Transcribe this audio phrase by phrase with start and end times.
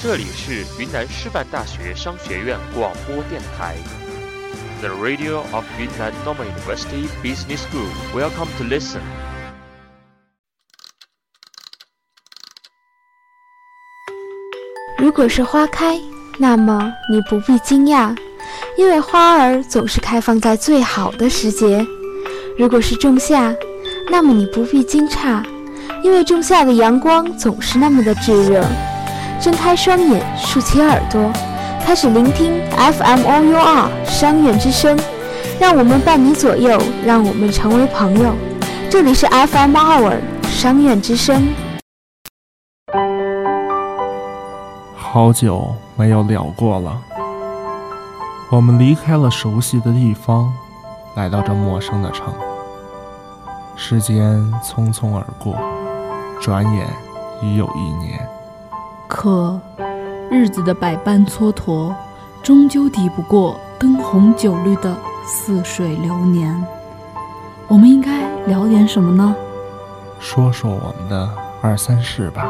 [0.00, 3.74] 这里是云南师范大学商学院广播电台
[4.80, 7.88] ，The Radio of Yunnan Normal University Business School.
[8.14, 9.00] Welcome to listen.
[14.98, 16.00] 如果是花开，
[16.38, 18.16] 那么你不必惊讶，
[18.76, 21.84] 因为花儿总是开放在最好的时节；
[22.56, 23.52] 如果是仲夏，
[24.08, 25.44] 那么你不必惊诧，
[26.04, 28.64] 因为仲夏的阳光总是那么的炙热。
[29.40, 31.32] 睁开双眼，竖起耳朵，
[31.84, 34.98] 开始聆听 FM OUR 商院之声，
[35.60, 38.34] 让我们伴你左右，让我们成为朋友。
[38.90, 41.54] 这里是 FM OUR 商院之声。
[44.96, 47.00] 好久没有聊过了，
[48.50, 50.52] 我们离开了熟悉的地方，
[51.14, 52.34] 来到这陌生的城。
[53.76, 55.54] 时间匆匆而过，
[56.40, 56.88] 转眼
[57.40, 58.28] 已有一年。
[59.08, 59.58] 可，
[60.30, 61.92] 日子的百般蹉跎，
[62.42, 64.94] 终究抵不过灯红酒绿的
[65.26, 66.54] 似水流年。
[67.66, 69.34] 我们应该聊点什么呢？
[70.20, 71.28] 说说我们的
[71.62, 72.48] 二三事吧。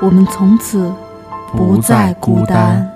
[0.00, 0.92] 我们从此
[1.52, 2.88] 不再孤单。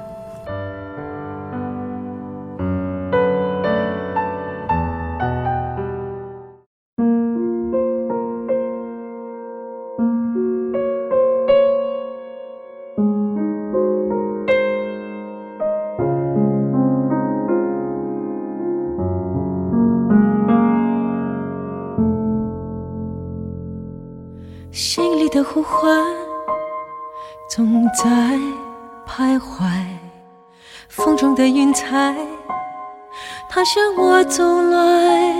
[33.65, 35.33] 向我走来。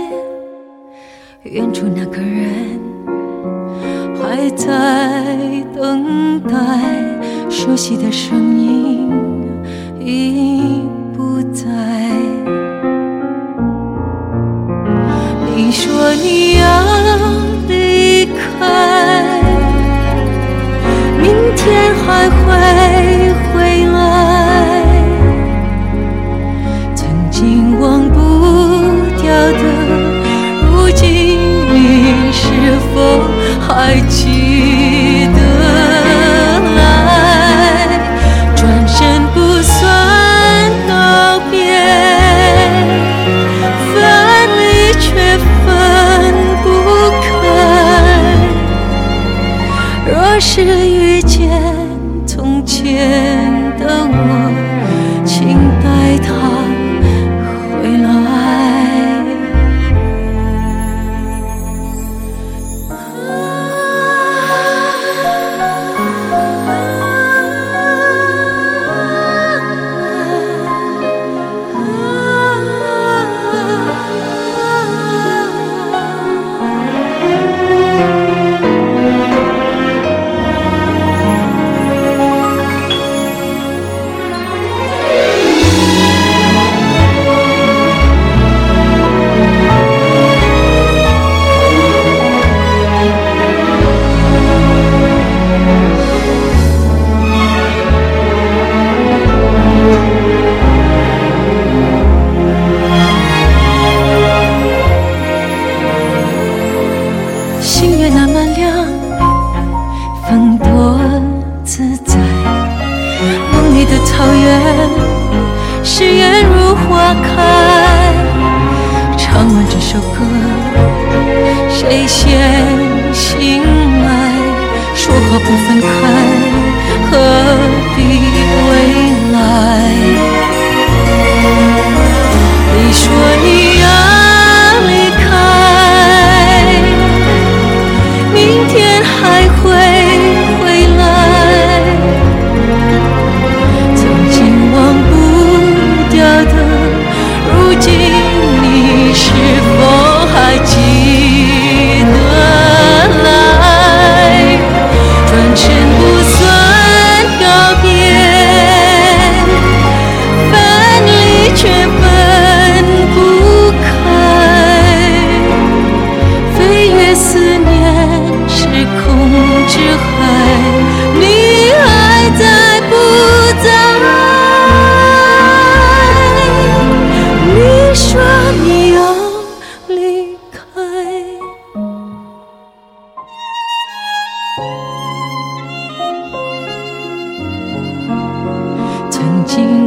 [1.43, 2.81] 远处那个人
[4.17, 4.67] 还在
[5.75, 6.55] 等待，
[7.51, 9.11] 熟悉的声音
[9.99, 10.83] 已
[11.17, 11.69] 不在。
[15.55, 16.52] 你说你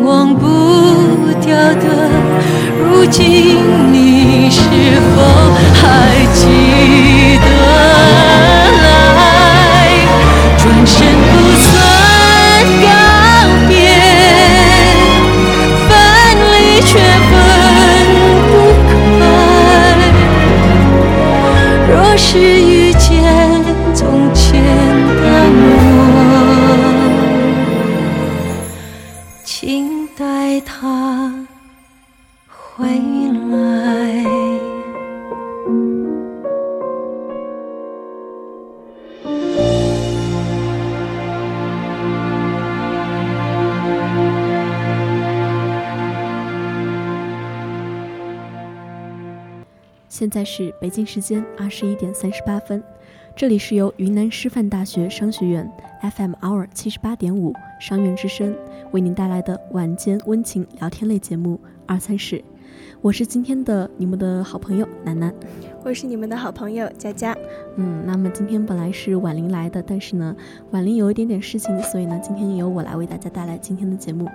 [0.03, 0.45] 忘不
[1.41, 1.85] 掉的，
[2.79, 3.21] 如今
[3.91, 4.59] 你是
[5.15, 5.17] 否
[5.73, 5.83] 还
[6.33, 6.39] 记
[7.41, 7.47] 得？
[8.83, 8.85] 来，
[10.57, 10.95] 转身
[11.31, 11.69] 不算
[12.81, 12.87] 告
[13.67, 13.73] 别，
[15.87, 15.89] 分
[16.51, 16.89] 离却
[17.29, 17.31] 分
[18.49, 18.53] 不
[19.19, 19.21] 开。
[21.87, 22.29] 若是
[50.35, 52.83] 在是北京时间二十一点三十八分，
[53.37, 55.65] 这里是由云南师范大学商学院
[56.01, 58.53] FM Hour 七十八点五商院之声
[58.91, 62.43] 为您带来的晚间温情聊天类节目二三事，
[62.99, 65.33] 我是今天的你们的好朋友楠楠。
[65.85, 67.33] 我是你们的好朋友佳佳。
[67.77, 70.35] 嗯，那么今天本来是婉玲来的，但是呢，
[70.71, 74.27] 婉玲有一点点事情，所以呢，今天由我来为大家带来今天的节目。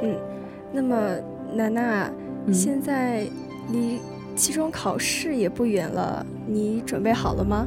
[0.00, 0.16] 嗯，
[0.72, 1.16] 那么
[1.52, 2.12] 楠楠啊，
[2.46, 3.26] 嗯现在
[3.72, 3.98] 离
[4.38, 7.66] 期中考试也不远了，你准备好了吗？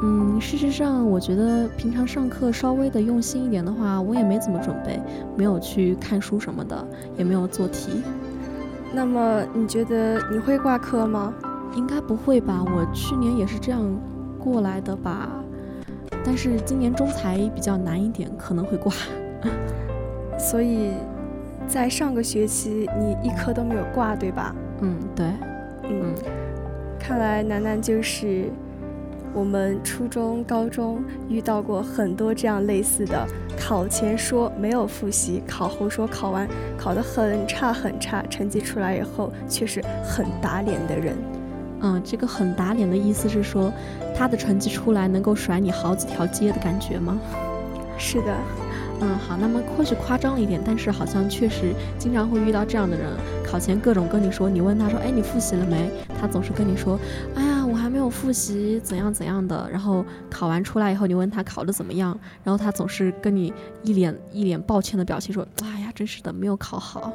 [0.00, 5.00] 嗯，事实上，我觉得平常上课稍微的用心一点的话，我也没怎么准备，
[5.36, 6.86] 没有去看书什么的，
[7.16, 8.00] 也没有做题，
[8.94, 11.34] 那么你觉得你会挂科吗？
[11.74, 12.64] 应该不会吧？
[12.64, 13.82] 我去年也是这样
[14.38, 15.28] 过来的吧，
[16.24, 18.92] 但是今年中才比较难一点，可能会挂。
[20.38, 20.92] 所以，
[21.66, 24.54] 在上个学期你一科都没有挂，对吧？
[24.80, 25.26] 嗯，对，
[25.88, 26.14] 嗯嗯，
[26.98, 28.50] 看来楠楠就是
[29.34, 33.26] 我们初中、高中遇到过很多这样类似的，
[33.58, 41.16] 考前说没有复习，考后说考完考得很差很差，成绩出来以后却是很打脸的人。
[41.80, 43.72] 嗯，这个很打脸的意思是说，
[44.16, 47.16] 他的成绩出来能够甩你好几条街的感觉吗？
[47.96, 48.34] 是的，
[49.00, 53.06] 嗯，好，那么或许夸张了一点，但是好像确实经常会遇到这样的人，
[53.48, 55.90] 考前各种跟你说，你问他说，哎，你复习了没？
[56.20, 57.00] 他总是跟你说，
[57.34, 59.66] 哎呀，我还没有复习，怎样怎样的。
[59.70, 63.52] 然后考完出来以后，你问他考的怎么样，然后他总是跟你
[63.82, 67.10] 一脸一脸抱歉的表情说，哎呀，真是的，没有考好。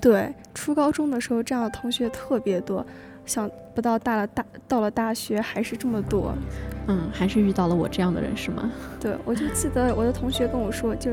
[0.00, 2.86] 对，初高中的时候这样的同学特别多，
[3.26, 6.32] 想不到大了大到了大学还是这么多。
[6.86, 8.70] 嗯，还是遇到了我这样的人是吗？
[9.00, 11.10] 对，我就记得我的同学跟我说，就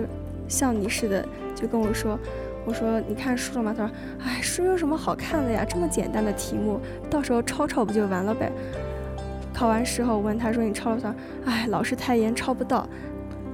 [0.47, 2.19] 像你似的，就跟我说，
[2.65, 3.73] 我说你看书了吗？
[3.77, 3.93] 他说，
[4.25, 5.63] 哎，书有什么好看的呀？
[5.67, 6.79] 这么简单的题目，
[7.09, 8.51] 到时候抄抄不就完了呗？
[9.53, 11.01] 考完试后我问他说你抄了吗？
[11.01, 11.15] 他说，
[11.45, 12.87] 哎，老师太严，抄不到。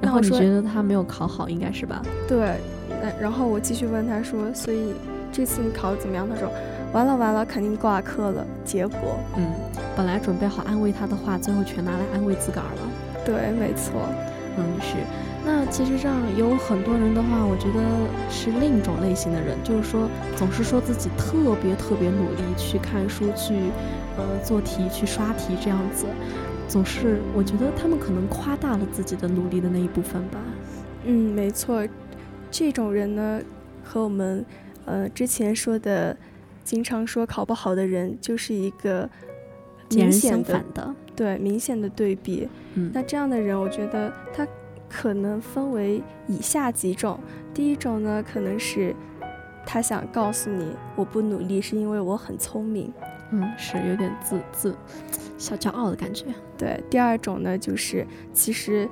[0.02, 2.02] 然后你说觉得他没有考好，应该是吧？
[2.28, 2.56] 对，
[3.02, 4.94] 那然后我继续问他说，所以
[5.32, 6.28] 这次你考的怎么样？
[6.28, 6.50] 他说，
[6.94, 8.44] 完了完了，肯定挂科了。
[8.66, 9.46] 结果，嗯，
[9.96, 12.82] 本来准备好安慰他的话，最后全拿来安慰自个儿了。
[13.24, 14.02] 对，没错。
[14.58, 14.96] 嗯，是。
[15.44, 17.82] 那其实上有很多人的话，我觉得
[18.30, 23.56] 是另一种类型的人，就是说总是说自己特别特别努力去看书、去
[24.18, 26.06] 呃做题、去刷题这样子，
[26.68, 30.40] 总是我觉得他们可能夸大了自己的努力的那一部分吧。
[31.06, 31.88] 嗯，没错，
[32.52, 33.42] 这种人呢，
[33.84, 34.46] 和我们
[34.86, 36.16] 呃之前说的，
[36.64, 39.10] 经常说考不好的人，就是一个
[39.90, 40.96] 明显的反的。
[41.16, 42.48] 对明显的对比。
[42.76, 44.48] 嗯那这样的人，我觉得他
[44.92, 47.18] 可能分为以下几种。
[47.54, 48.94] 第一种呢，可能是
[49.66, 52.94] 他想告诉你，我不努力是因为我很聪明。
[53.32, 54.76] 嗯，是有点自自
[55.38, 56.26] 小骄傲的感觉。
[56.58, 58.90] 对，第二种呢，就是其实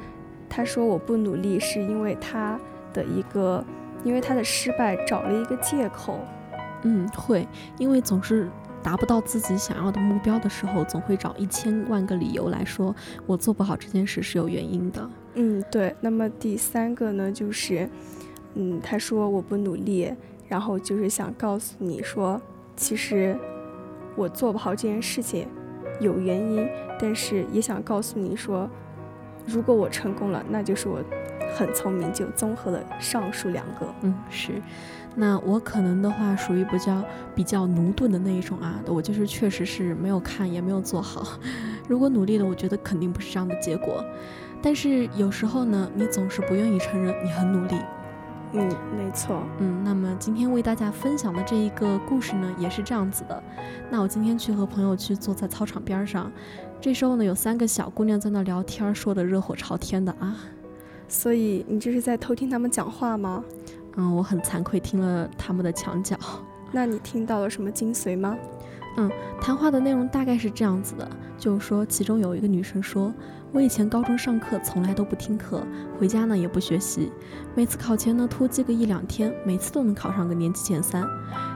[0.48, 2.58] 他说我不努力是因为他
[2.94, 3.62] 的一个，
[4.04, 6.18] 因为他的失败找了一个借口。
[6.84, 7.46] 嗯，会，
[7.78, 8.50] 因为总是
[8.82, 15.10] 达不到自己想要的目标的时候，总会找一千万个理由来说我做不好这件事是有原因的。
[15.36, 15.96] 嗯，对。
[16.02, 17.90] 那么第三个呢，就是，
[18.56, 20.12] 嗯，他说我不努力，
[20.48, 22.42] 然后就是想告诉你说，
[22.76, 23.38] 其实
[24.16, 25.48] 我做不好这件事情
[26.00, 26.68] 有原因，
[27.00, 28.70] 但是也想告诉你说，
[29.46, 31.00] 如果我成功了，那就是我
[31.56, 33.94] 很聪明，就综合了上述两个。
[34.02, 34.62] 嗯，是。
[35.16, 37.04] 那我可能的话属于比较
[37.36, 41.40] 比较驽钝的那一种啊，我就是确实是没有看也没有做好。
[41.90, 44.06] 如果努力了，我觉得肯定不是这样的结果。
[44.62, 47.76] 但是有时候呢，你总是不愿意承认你很努力。
[48.52, 49.44] 嗯，没错。
[49.60, 53.44] 嗯，那么今天为大家分享的这一个故事呢，也是这样子的。
[53.92, 56.32] 那我今天去和朋友去坐在操场边儿上，
[56.82, 60.36] 这时候呢，有三个小姑娘在那聊天儿，说的热火朝天的啊。
[61.08, 63.44] 所以你这是在偷听他们讲话吗？
[63.98, 66.18] 嗯，我很惭愧听了他们的墙角。
[66.72, 68.36] 那你听到了什么精髓吗？
[68.98, 73.14] 嗯，谈话的内容大概是这样子的，就是说其中有一个女生说，
[73.52, 75.64] 我以前高中上课从来都不听课，
[75.98, 77.12] 回家呢也不学习，
[77.56, 81.08] 每次考前呢突击个一两天，每次都能考上个年级前三。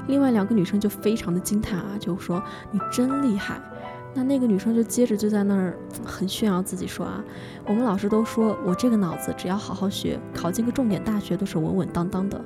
[0.07, 3.59] 另外两个女生就非常的惊叹啊，就说你真厉害。
[4.15, 7.23] 那那个女生就接着就在那儿很炫耀自己说啊，
[7.65, 12.39] 我们老师都说我这个脑子只要好好学，考进个重点大学都是稳稳当当的。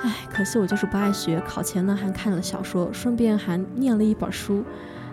[0.00, 4.64] 唉，可惜我就是不爱学，考前呢还看了小说，顺便还念了一本书。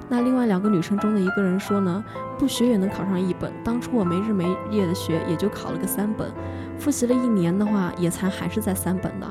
[0.07, 2.03] 那另外两个女生中的一个人说呢，
[2.39, 6.31] 不学也能考上一本，当初我没日没夜的学，也就考了个三本，
[6.79, 9.27] 复习了一年的话，也才还是在三本的。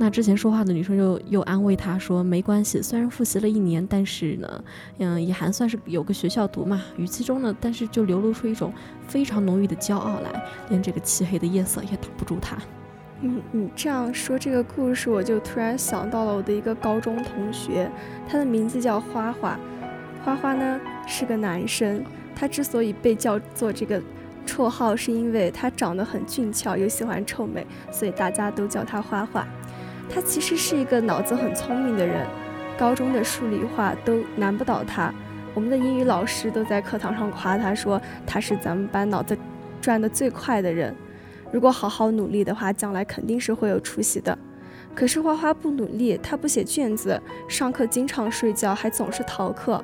[0.00, 4.64] 那之前说话的女生又又安慰他说：“没关系，虽然复习了一年，但是呢，
[4.98, 8.72] 嗯，也还算是有个学校读嘛。”语气中呢，但是就流露出一种
[9.08, 12.56] 非常浓郁的骄傲来，连这个漆黑的夜色也挡不住他。
[13.22, 17.90] 嗯，你这样说这个故事，我就突然想到了我的一个高中同学，
[18.28, 19.58] 他的名字叫花花。
[20.24, 22.04] 花花呢是个男生，
[22.36, 24.00] 他之所以被叫做这个
[24.46, 29.44] 绰号，是因为他长得很俊俏又喜欢臭美，所以大家都叫他花花。
[30.10, 32.26] 他其实是一个脑子很聪明的人，
[32.78, 35.12] 高中的数理化都难不倒他。
[35.54, 39.36] 我们的英语老师都在课堂上夸他说他是咱们班脑子
[39.80, 40.94] 转得最快的人。
[41.50, 44.36] 如果好好努力的话，将来肯定是会有出息的。
[44.94, 49.82] 可是花花不努力，他不写卷子，上课经常睡觉，还总是逃课。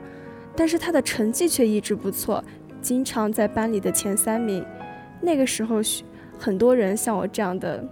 [0.56, 2.42] 但是他的成绩却一直不错，
[2.80, 4.64] 经常在班里的前三名。
[5.20, 5.80] 那个时候，
[6.38, 7.84] 很多人像我这样的。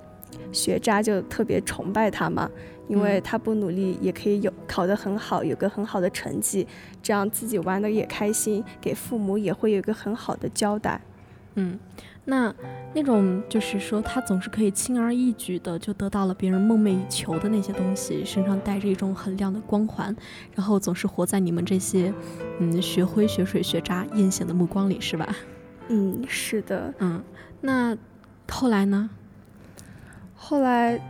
[0.52, 2.50] 学渣就特别崇拜他嘛，
[2.88, 6.66] 因为他不努力也可以有考得很好，有个很好的成绩，
[7.02, 11.00] 这样自己玩的也开心，给父母也会有一个很好的交代。
[11.54, 11.78] 嗯，
[12.24, 12.54] 那
[12.94, 20.16] 那种就是说他总是可以轻而易举的就得到了别人梦寐以求的那些东西，身上带着一种很亮的光环，
[20.54, 22.12] 然后总是活在你们这些
[22.58, 25.36] 嗯学灰学水学渣艳羡的目光里，是吧？
[25.88, 26.94] 嗯，是的。
[27.00, 27.22] 嗯，
[27.60, 27.94] 那
[28.48, 29.10] 后来呢？
[30.44, 31.00] 后来，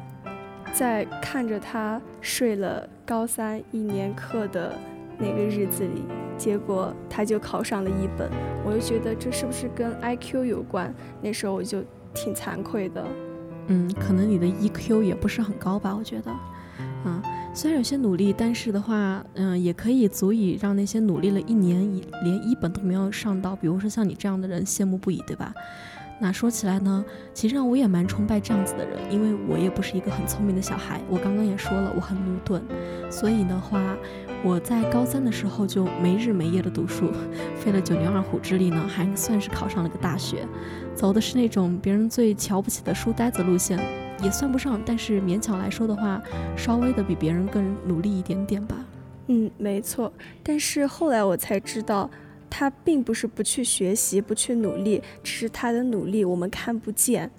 [0.74, 4.76] 在看着他睡了高三一年课的
[5.18, 6.04] 那个日子里，
[6.36, 8.30] 结果他就考上了一本，
[8.62, 10.94] 我就觉得这是不是跟 IQ 有关？
[11.22, 13.02] 那时候我就挺惭愧的。
[13.68, 15.96] 嗯，可能你的 EQ 也不是很高吧？
[15.98, 16.30] 我觉得，
[17.06, 17.20] 嗯，
[17.54, 21.80] 虽然有些努力，但是的话，嗯，也可以足以让那些努力了一年
[22.22, 25.54] 连一本都没有上到，比如说像你这样的人羡慕不已，对吧？
[26.22, 31.00] 那说起来呢，其实我也蛮崇拜这样子的人，因为我也不是一个很聪明的小孩。
[31.08, 32.62] 我刚刚也说了，我很愚钝，
[33.10, 33.96] 所以的话，
[34.44, 37.10] 我在高三的时候就没日没夜的读书，
[37.56, 40.46] 费了九牛二虎之力呢，还算是考上了个大学。
[40.94, 43.76] 走的是那种别人最瞧不起的书呆子路线，
[44.22, 46.22] 也算不上，但是勉强来说的话，
[46.56, 48.76] 稍微的比别人更努力一点点吧。
[49.26, 50.12] 嗯，没错。
[50.44, 52.08] 但是后来我才知道。
[52.54, 57.30] 他并不是不去学习、不去努力，只是他的努力我们看不见。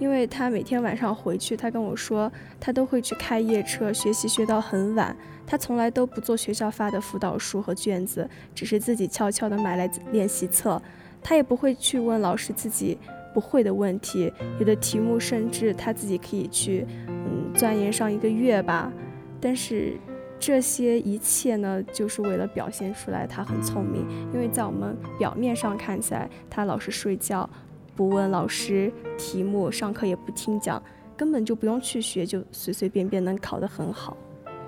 [0.00, 5.16] 因为他每天晚上回去，他跟我说，他都会去开夜车学习，学到很晚。
[5.46, 10.82] 他从来都不做学校发的辅导书和卷子，只是自己悄悄地买来练习册。
[11.22, 12.98] 他也不会去问老师自己
[13.32, 18.92] 不会的问题，有的题目甚至他自己可以去，嗯，钻研上一个月吧。
[19.40, 19.96] 但是。
[20.40, 24.06] 这些一切呢，就是为了表现出来他很聪明。
[24.32, 27.48] 因为在我们表面上看起来，他老是睡觉，
[27.96, 30.82] 不问老师题目，上课也不听讲，
[31.16, 34.16] 根本就不用去学，就随随便便能考得很好。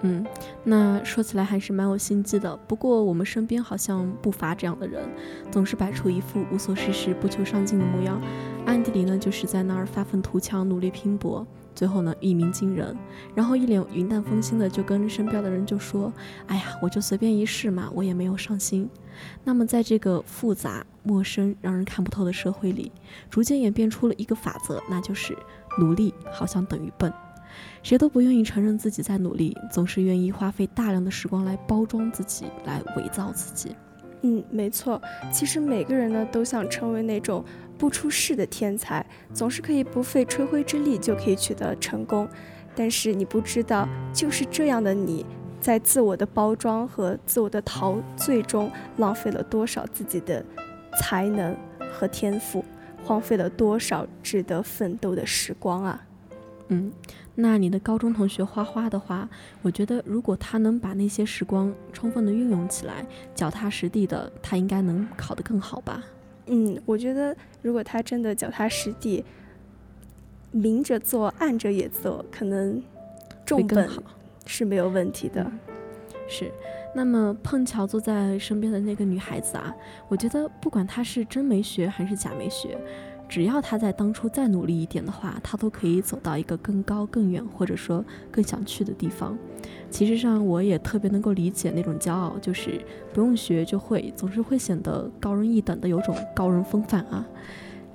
[0.02, 0.26] 嗯，
[0.64, 2.56] 那说起来还是蛮有心机的。
[2.66, 5.06] 不过我们身边好像不乏这样的人，
[5.50, 8.20] 总是摆出一副无所事事、不求上进的模样，
[8.64, 11.46] 暗地里呢就是在那儿发愤图强、努力拼搏。
[11.80, 12.94] 最后呢，一鸣惊人，
[13.34, 16.12] 然后一脸云淡风轻的就跟身边的人就说
[16.46, 18.86] ：“哎呀，我就随便一试嘛，我也没有上心。”
[19.42, 22.92] 那么在这个复杂、陌生、让人看不透的社会里，
[23.30, 25.34] 逐渐演变出了一个法则，那就是
[25.78, 27.10] 努力好像等于笨。
[27.82, 33.74] 谁都不愿意承认自己在努力，总是愿意花费大量的时光来包装自己，来伪造自己。
[34.22, 35.00] 嗯，没错。
[35.32, 37.44] 其实每个人呢，都想成为那种。
[37.78, 42.28] 不出世的天才，总是可以不费吹灰之力就可以取得成功，
[42.76, 45.24] 但是你不知道，就是这样的你，
[45.62, 50.44] 在自我的包装和自我的陶醉中，浪费了多少自己的
[50.98, 51.56] 才能
[51.90, 52.62] 和天赋，
[53.02, 56.04] 荒废了多少值得奋斗的时光啊！
[56.68, 56.92] 嗯，
[57.36, 59.28] 那你的高中同学花花的话，
[59.62, 66.04] 我觉得如果他能把那些时光充分的运用起来，脚踏实地的，他应该能考得更好吧。
[66.46, 69.24] 嗯，我觉得如果他真的脚踏实地，
[70.50, 72.82] 明着做，暗着也做，可能
[73.46, 73.88] 重本
[74.44, 75.50] 是没有问题的。
[76.28, 76.50] 是，
[76.94, 79.74] 那么碰巧坐在身边的那个女孩子啊，
[80.08, 82.76] 我觉得不管她是真没学还是假没学。
[83.30, 89.38] 只要他在当初再努力一点的话，他都可以走到一个更高、更远，或者说更想去的地方。
[89.88, 92.84] 其实上，我也特别能够理解那种骄傲，就是
[93.14, 97.24] 不用学就会，总是会显得高人一等的，有种高人风范啊，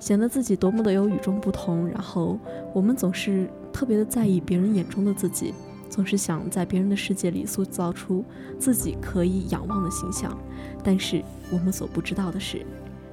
[0.00, 1.86] 显得自己多么的有与众不同。
[1.86, 2.38] 然后
[2.72, 5.52] 我们总是特别的在意别人眼中的自己，
[5.90, 8.24] 总是想在别人的世界里塑造出
[8.58, 10.34] 自己可以仰望的形象。
[10.82, 12.64] 但是我们所不知道的是，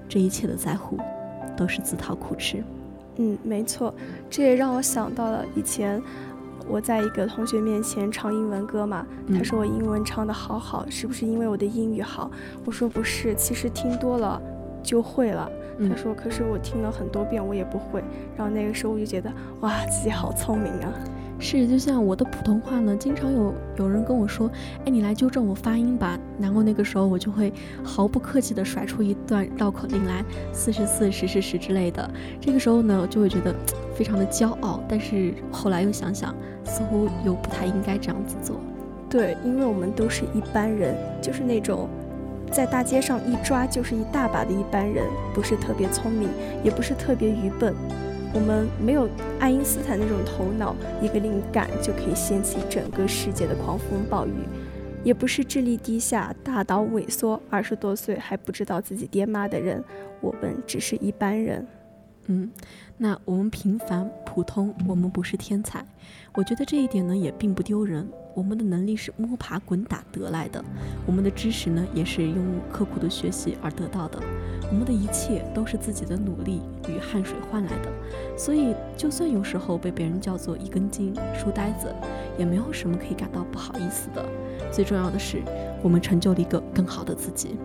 [0.08, 0.98] 这一切的在乎。
[1.56, 2.64] 都是自讨苦吃，
[3.18, 3.94] 嗯，没错，
[4.30, 6.02] 这也让我想到了以前
[6.68, 9.06] 我在一个同学面前唱英文歌嘛，
[9.36, 12.32] 他说我英文唱的好好，是不是因为我的英语好？
[12.66, 14.42] 我说不是，其实听多了
[14.82, 15.50] 就会了。
[15.90, 18.04] 他说可是我听了很多遍我也不会，
[18.38, 19.32] 然后那个时候我就觉得
[19.62, 20.94] 哇，自己好聪明啊。
[21.44, 24.50] 是，就像我的普通话呢，经常有有人跟我说，
[24.86, 26.18] 哎，你来纠正我发音吧。
[26.40, 27.52] 然后那个时候我就会
[27.84, 30.24] 毫不客气地甩出一段绕口令来，
[30.54, 32.10] 四十四十是十之类的。
[32.40, 33.54] 这个时候呢，我就会觉得
[33.94, 34.82] 非常的骄傲。
[34.88, 36.34] 但是后来又想想，
[36.64, 38.56] 似乎又不太应该这样子做。
[39.10, 41.90] 对，因为我们都是一般人，就是那种
[42.52, 46.30] 在大街上一抓就是一大把的一般人，不是特别聪明，
[46.64, 47.76] 也不是特别愚笨。
[48.34, 49.08] 我们没有
[49.40, 54.32] 爱因斯坦那种头脑，一个灵感就可以掀起整个世界的狂风暴雨；
[55.04, 59.84] 也不是智力低下、大脑萎缩、二十多岁还不知道自己爹妈的人。
[60.20, 61.66] 我们只是一般人。
[62.26, 62.50] 嗯，
[62.98, 65.86] 那我们平凡普通，我们不是天才。
[66.34, 68.08] 我觉得这一点呢，也并不丢人。
[68.36, 70.64] 我们的能力是摸爬滚打得来的，
[71.06, 72.38] 我们的知识呢，也是用
[72.72, 74.20] 刻苦的学习而得到的。
[74.70, 77.92] 我们的一切都是自己的努力与汗水换来的，
[78.38, 81.94] 所以就算有时候被别人叫做一根筋、书呆子，
[82.38, 84.26] 也没有什么可以感到不好意思的。
[84.72, 85.44] 最重要的是，
[85.84, 87.56] 我们成就了一个更好的自己。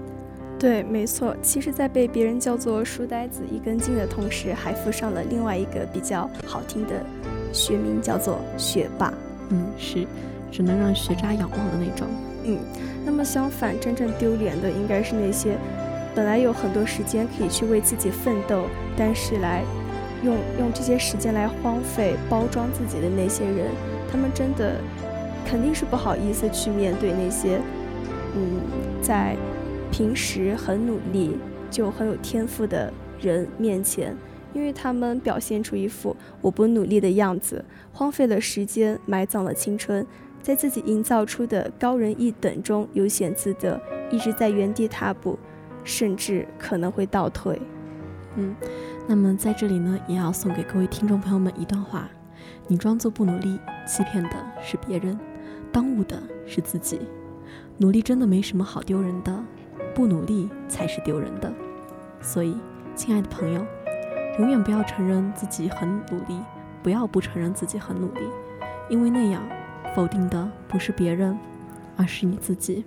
[0.59, 1.35] 对，没错。
[1.40, 7.03] 其实，在被别人叫做书呆子、一根筋的同时，还附上了另外一个比较好听的
[7.53, 9.14] 学名，叫做学霸。
[9.51, 10.05] 嗯，是，
[10.51, 12.07] 只能让学渣仰望的那种。
[12.45, 12.59] 嗯，
[13.05, 15.57] 那么相反，真正丢脸的应该是那些。
[16.15, 18.65] 本来有很多时间可以去为自己奋斗，
[18.97, 19.63] 但是来
[20.25, 23.71] 用用这些时间来荒废、包装自己的那些人，
[24.11, 24.81] 他们真的
[25.47, 27.61] 肯定是不好意思去面对那些，
[28.35, 28.61] 嗯，
[29.01, 29.37] 在
[29.93, 31.37] 平时很努力
[31.71, 34.17] 就很有天赋的人面前，
[34.53, 40.05] 因为他们表现出一副我不努力的样子，荒废了时间，埋葬了青春，
[40.42, 45.38] 在自己营造出的高人一等中悠闲自得，一直在原地踏步。
[45.85, 47.59] 甚至可能会倒退。
[48.37, 48.55] 嗯，
[49.07, 52.07] 那么在这里呢，也要送给各位听众朋友们一段话：
[52.66, 55.18] 你装作不努力，欺骗的是别人，
[55.72, 57.01] 耽误的是自己。
[57.79, 59.42] 努力真的没什么好丢人的，
[59.94, 61.51] 不努力才是丢人的。
[62.20, 62.55] 所以，
[62.94, 63.64] 亲爱的朋友，
[64.38, 66.38] 永远不要承认自己很努力，
[66.83, 68.20] 不要不承认自己很努力，
[68.90, 69.42] 因为那样
[69.94, 71.37] 否定的不是别人，
[71.96, 72.85] 而是你自己。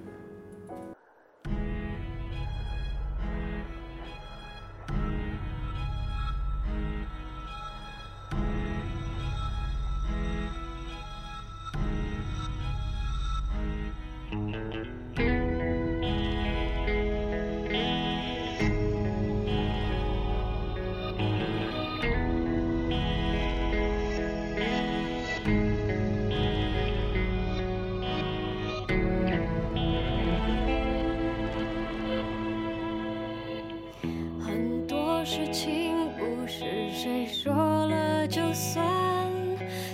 [35.33, 38.85] 事情不是谁说了就算，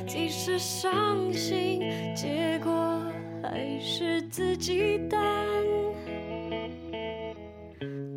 [0.07, 1.79] 即使伤心，
[2.15, 2.99] 结果
[3.43, 5.21] 还是自己担。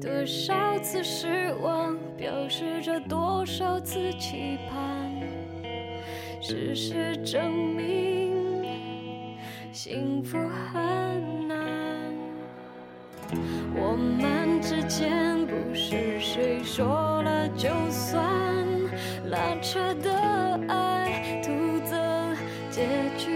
[0.01, 5.13] 多少次失望，表示着多少次期盼。
[6.41, 8.65] 事实证明，
[9.73, 10.39] 幸福
[10.73, 11.00] 很。
[13.91, 18.25] 我们之间不是谁说了就算，
[19.31, 20.13] 拉扯的
[20.69, 21.51] 爱，徒
[21.85, 22.37] 增
[22.71, 22.87] 结
[23.19, 23.30] 局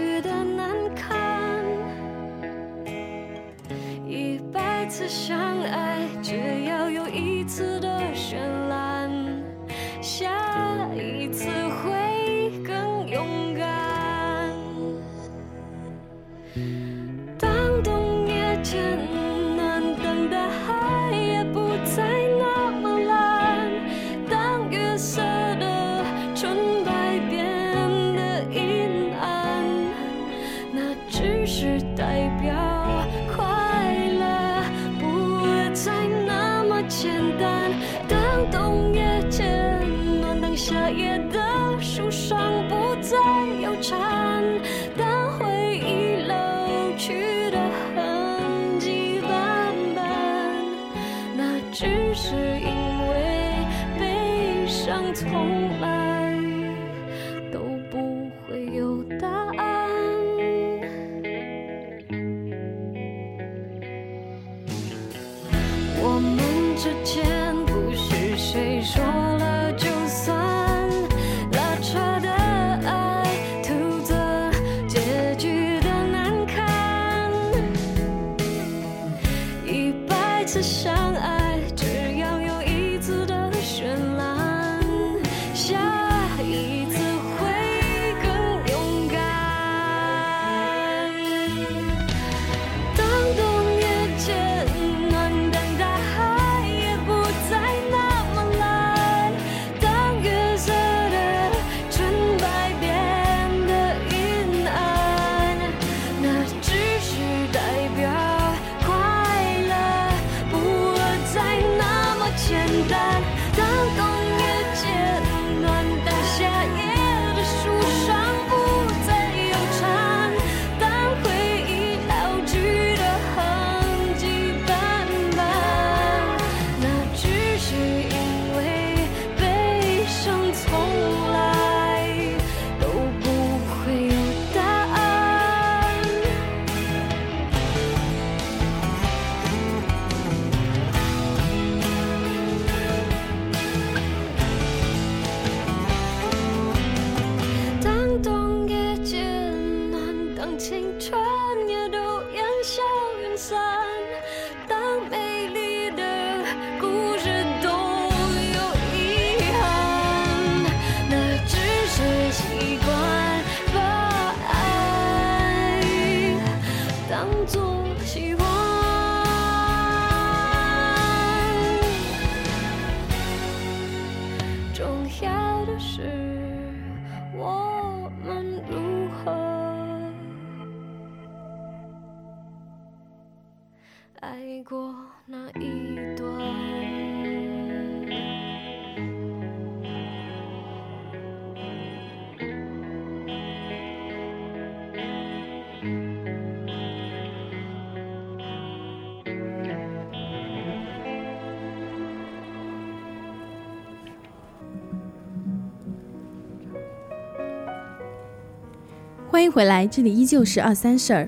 [209.35, 211.27] 欢迎回来，这里依旧是二三事儿。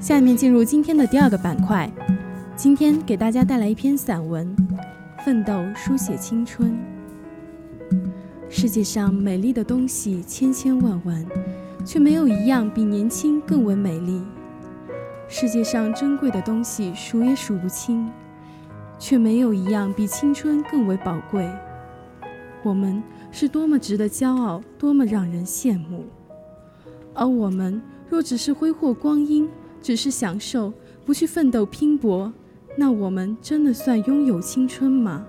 [0.00, 1.88] 下面进入今天的第二个板块，
[2.56, 4.44] 今天给大家带来一篇散文
[5.24, 6.76] 《奋斗书写青春》。
[8.48, 11.24] 世界上美丽的东西千千万万，
[11.84, 14.20] 却没有一样比年轻更为美丽。
[15.28, 18.10] 世界上珍贵的东西数也数不清，
[18.98, 21.48] 却没有一样比青春更为宝贵。
[22.64, 26.04] 我们是多么值得骄傲，多么让人羡慕。
[27.14, 29.48] 而我们若只是挥霍光阴，
[29.82, 30.72] 只是享受，
[31.04, 32.32] 不去奋斗拼搏，
[32.76, 35.26] 那我们真的算拥有青春吗？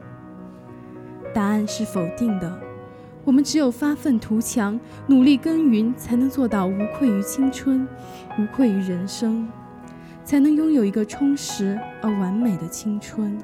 [1.33, 2.59] 答案是否定的。
[3.25, 7.87] 我们只有发愤图强，努力耕耘，才能做到无愧于青春，
[8.39, 9.47] 无愧于人生，
[10.23, 13.37] 才能拥有一个充实而完美的青春。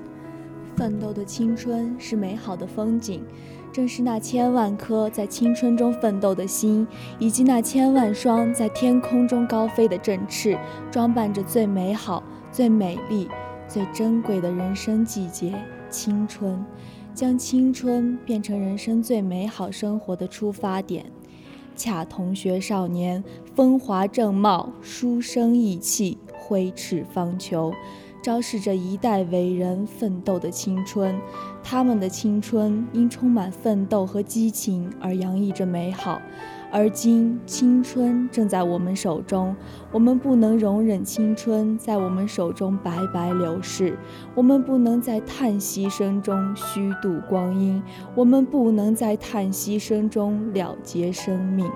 [0.76, 3.24] 奋斗的青春是美好的风景，
[3.72, 6.86] 正是那千万颗在青春中奋斗的心，
[7.18, 10.58] 以及那千万双在天空中高飞的振翅，
[10.92, 13.30] 装扮着最美好、最美丽、
[13.68, 15.54] 最珍贵的人生季节——
[15.90, 16.64] 青春，
[17.14, 21.06] 将青春变成人生最美好生活的出发点。
[21.78, 27.74] 恰同学少年，风华正茂，书生意气，挥斥方遒。
[28.26, 31.16] 昭示着一代伟人奋斗的青春，
[31.62, 36.20] 他们的青春因充满奋斗和激情而洋溢着美好。
[36.72, 39.56] 而今，青春正在我们手中，
[39.92, 43.96] 我们不能容忍青春在我们手中白白流逝，
[44.34, 47.80] 我们不能在叹息声中虚度光阴，
[48.16, 51.70] 我们不能在叹息声中了结生命。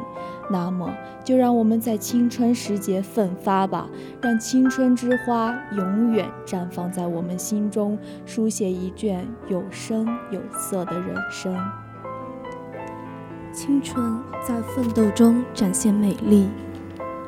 [0.51, 0.91] 那么，
[1.23, 3.87] 就让我们在青春时节奋发吧，
[4.21, 11.55] 让青春之花永远绽放在我们心中，书写一卷有声有色的人生。
[13.53, 16.47] 青春在奋斗中展现美丽，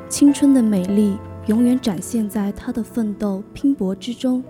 [0.09, 4.43] 青春的美丽永远展现在他的奋斗拼搏之中，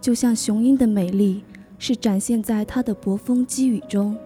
[0.00, 1.44] 就像雄鹰的美丽
[1.78, 4.16] 是展现在它的搏风击雨中，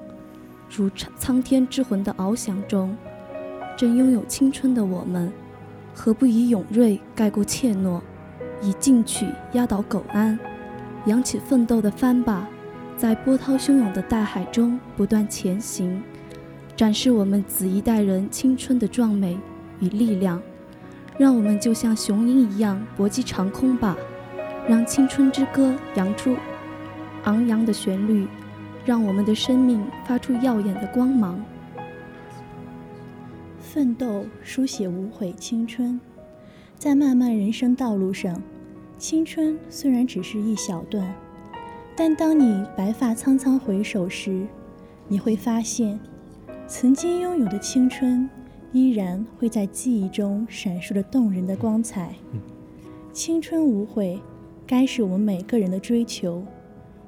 [0.69, 2.97] 如苍天之魂的翱翔中。
[3.77, 5.31] 正拥有青春的我们，
[5.95, 8.01] 何不以勇锐盖过怯懦，
[8.63, 10.39] 以进取压倒苟安，
[11.05, 12.49] 扬起奋斗的帆吧，
[12.97, 16.03] 在波涛汹涌的大海中不断前行，
[16.75, 19.39] 展示我们子一代人青春的壮美
[19.81, 20.41] 与力量。
[21.19, 23.95] 让我们就像雄鹰一样搏击长空吧，
[24.67, 26.35] 让青春之歌扬出
[27.25, 28.27] 昂扬的旋律，
[28.87, 31.39] 让我们的生命发出耀眼的光芒。
[33.77, 36.01] 奋斗，书写无悔青春，
[36.79, 38.43] 在漫漫人生道路上，
[38.97, 41.15] 青春虽然只是一小段，
[41.95, 44.47] 但当你白发苍苍回首时，
[45.09, 46.01] 你会发现，
[46.67, 48.27] 曾经拥有的青春。
[48.73, 52.15] 依然会在记忆中闪烁着动人的光彩。
[53.13, 54.19] 青春无悔，
[54.67, 56.43] 该是我们每个人的追求。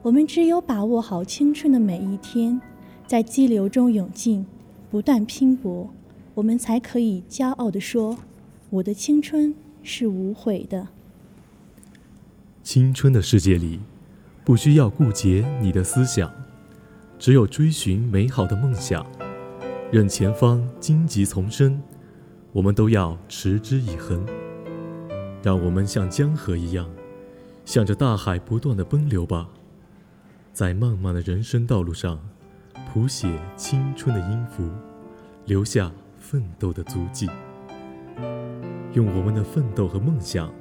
[0.02, 2.60] 我们只有把握好青春的每一天，
[3.06, 4.46] 在激流中勇进，
[4.90, 5.88] 不断拼搏，
[6.38, 8.16] 我们才可以骄傲地说
[8.70, 10.86] ：“我的青春是无悔的。”
[12.62, 13.80] 青春的世界里，
[14.44, 16.32] 不需要顾及你的思想，
[17.18, 19.04] 只有追寻美好的梦想。
[19.90, 21.82] 任前方荆棘丛生，
[22.52, 24.24] 我们都要持之以恒。
[25.42, 26.88] 让我们像江河一样，
[27.64, 29.48] 向着大海不断的奔流吧，
[30.52, 32.20] 在漫漫的人生道路上，
[32.92, 34.70] 谱写青春的音符，
[35.46, 35.90] 留下
[36.30, 37.26] 奋斗的足迹。
[38.92, 40.52] 用我们的奋斗和梦想，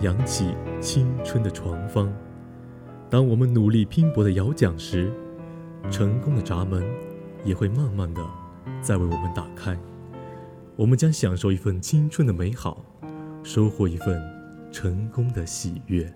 [0.00, 2.08] 扬起青春的床方。
[3.10, 5.12] 当我们努力拼搏的摇桨时，
[5.90, 6.84] 成功的闸门
[7.42, 8.24] 也会慢慢的。
[8.80, 9.76] 在为我们打开，
[10.76, 12.84] 我们将享受一份青春的美好，
[13.42, 14.22] 收获一份
[14.70, 16.14] 成功的喜悦。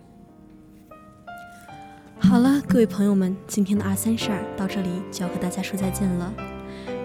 [2.21, 6.33] 好了，各位朋友们，今天的二三事儿到这里就要和大家说再见了。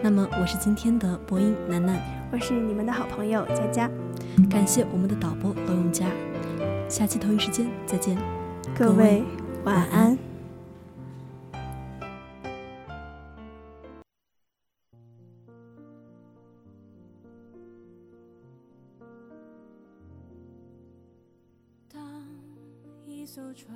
[0.07, 1.99] 那么，我是今天的播音楠楠，
[2.31, 3.91] 我是你们的好朋友佳佳，
[4.49, 6.05] 感谢我们的导播罗永佳，
[6.87, 8.17] 下期同一时间再见，
[8.73, 9.21] 各位
[9.65, 10.17] 晚安。
[21.91, 22.01] 当
[23.05, 23.75] 一艘船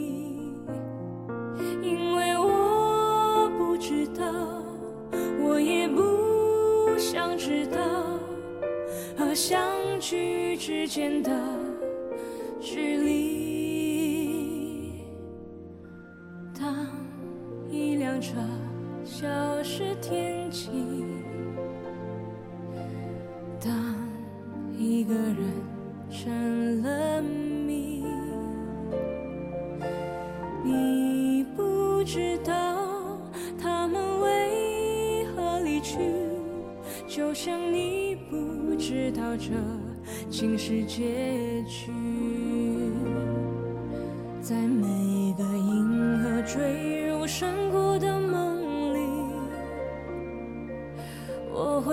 [9.21, 9.61] 和相
[9.99, 11.31] 聚之间的
[12.59, 13.60] 距离。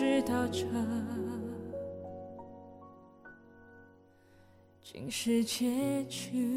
[0.00, 0.64] 知道这。
[4.82, 6.48] 竟是结局。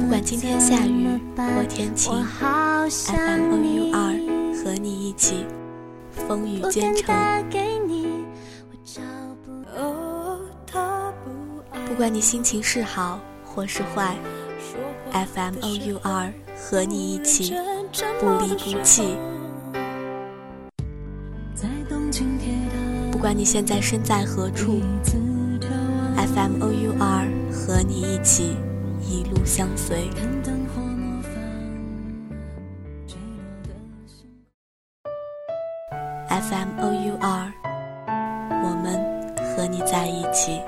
[0.00, 3.50] 不管今天下雨或天晴，FM
[4.62, 5.44] 和你一起
[6.12, 7.71] 风雨兼程。
[11.92, 14.16] 不管你心情是好或是坏
[15.12, 17.54] ，FM O U R 和你一起
[18.18, 19.14] 不离不弃。
[23.12, 24.80] 不管你现在身在何处
[26.16, 28.56] ，FM O U R 和你一起
[29.02, 30.08] 一路相随。
[36.26, 37.52] FM O U R，，
[38.64, 38.96] 我们
[39.36, 40.58] 和你在一起。